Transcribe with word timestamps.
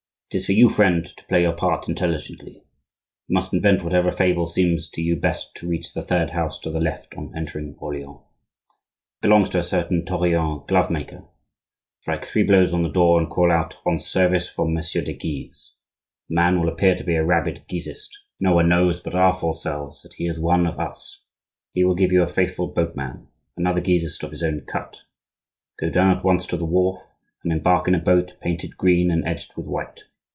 It 0.33 0.37
is 0.37 0.45
for 0.45 0.53
you, 0.53 0.69
friend, 0.69 1.05
to 1.17 1.25
play 1.25 1.41
your 1.41 1.51
part 1.51 1.89
intelligently. 1.89 2.63
You 3.27 3.33
must 3.33 3.53
invent 3.53 3.83
whatever 3.83 4.13
fable 4.13 4.45
seems 4.45 4.89
to 4.91 5.01
you 5.01 5.17
best 5.17 5.53
to 5.55 5.67
reach 5.67 5.93
the 5.93 6.01
third 6.01 6.29
house 6.29 6.57
to 6.61 6.69
the 6.71 6.79
left 6.79 7.13
on 7.15 7.33
entering 7.35 7.75
Orleans; 7.79 8.19
it 9.19 9.23
belongs 9.23 9.49
to 9.49 9.59
a 9.59 9.63
certain 9.63 10.05
Tourillon, 10.05 10.63
glove 10.69 10.89
maker. 10.89 11.23
Strike 11.99 12.23
three 12.23 12.43
blows 12.43 12.73
on 12.73 12.81
the 12.81 12.87
door, 12.89 13.19
and 13.19 13.29
call 13.29 13.51
out: 13.51 13.75
'On 13.85 13.99
service 13.99 14.47
from 14.47 14.73
Messieurs 14.73 15.03
de 15.03 15.11
Guise!' 15.11 15.73
The 16.29 16.35
man 16.35 16.61
will 16.61 16.69
appear 16.69 16.95
to 16.95 17.03
be 17.03 17.15
a 17.17 17.25
rabid 17.25 17.63
Guisist; 17.67 18.11
no 18.39 18.55
one 18.55 18.69
knows 18.69 19.01
but 19.01 19.13
our 19.13 19.33
four 19.33 19.53
selves 19.53 20.01
that 20.03 20.13
he 20.13 20.27
is 20.27 20.39
one 20.39 20.65
of 20.65 20.79
us. 20.79 21.25
He 21.73 21.83
will 21.83 21.93
give 21.93 22.13
you 22.13 22.23
a 22.23 22.27
faithful 22.29 22.67
boatman,—another 22.67 23.81
Guisist 23.81 24.23
of 24.23 24.31
his 24.31 24.43
own 24.43 24.61
cut. 24.61 25.01
Go 25.77 25.89
down 25.89 26.15
at 26.15 26.23
once 26.23 26.45
to 26.47 26.55
the 26.55 26.63
wharf, 26.63 27.01
and 27.43 27.51
embark 27.51 27.89
in 27.89 27.95
a 27.95 27.99
boat 27.99 28.31
painted 28.39 28.77
green 28.77 29.11
and 29.11 29.27
edged 29.27 29.57
with 29.57 29.67
white. 29.67 30.05